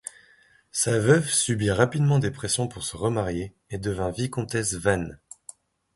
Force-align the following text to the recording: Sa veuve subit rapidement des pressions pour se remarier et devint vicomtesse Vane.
Sa 0.71 0.97
veuve 0.99 1.29
subit 1.29 1.69
rapidement 1.69 2.17
des 2.17 2.31
pressions 2.31 2.67
pour 2.67 2.81
se 2.81 2.97
remarier 2.97 3.53
et 3.69 3.77
devint 3.77 4.09
vicomtesse 4.09 4.73
Vane. 4.73 5.19